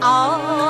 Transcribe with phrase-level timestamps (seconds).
[0.00, 0.67] 哦。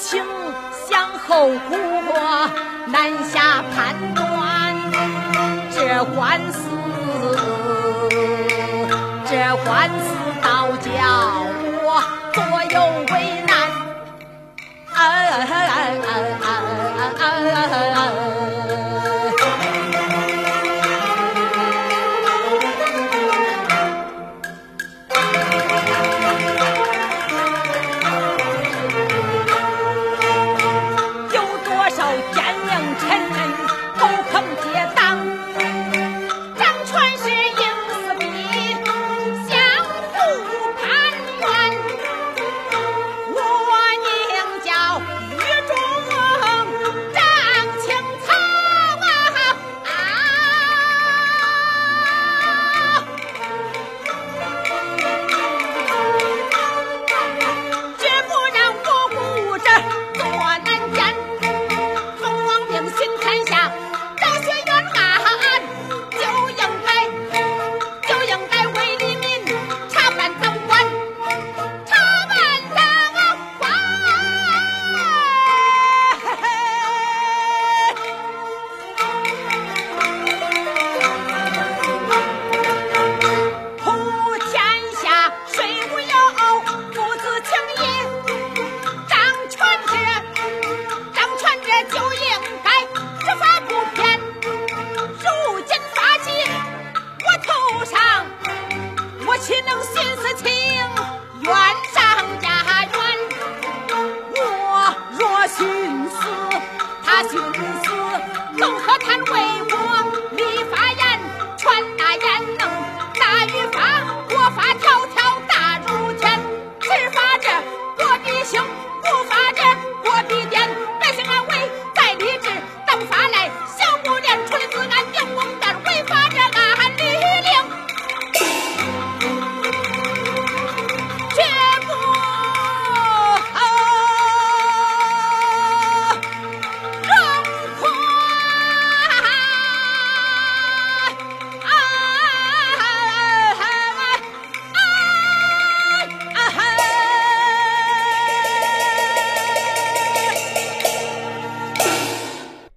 [0.00, 0.24] 请
[0.88, 1.76] 向后，不
[2.90, 4.90] 难下判断。
[5.70, 6.58] 这官司，
[9.26, 9.36] 这
[9.66, 10.06] 官司
[10.42, 10.88] 倒叫
[11.84, 12.02] 我
[12.32, 12.42] 左
[12.72, 12.80] 右
[13.12, 13.29] 为。